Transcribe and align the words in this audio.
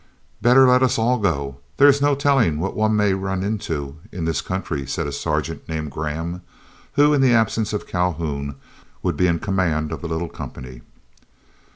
"Better 0.41 0.67
let 0.67 0.81
us 0.81 0.97
all 0.97 1.19
go, 1.19 1.57
there 1.77 1.87
is 1.87 2.01
no 2.01 2.15
telling 2.15 2.57
what 2.59 2.75
one 2.75 2.95
may 2.95 3.13
run 3.13 3.43
into 3.43 3.97
in 4.11 4.25
this 4.25 4.41
country," 4.41 4.87
said 4.87 5.05
a 5.05 5.11
sergeant 5.11 5.69
named 5.69 5.91
Graham, 5.91 6.41
who 6.93 7.13
in 7.13 7.21
the 7.21 7.33
absence 7.33 7.71
of 7.71 7.85
Calhoun 7.85 8.55
would 9.03 9.15
be 9.15 9.27
in 9.27 9.37
command 9.37 9.91
of 9.91 10.01
the 10.01 10.07
little 10.07 10.27
company. 10.27 10.81